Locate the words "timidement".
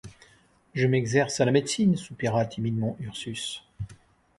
2.47-2.97